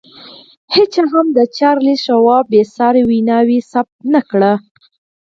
[0.75, 3.37] هېچا هم د چارلیس شواب بې ساري وینا
[3.71, 4.53] ثبت نه کړه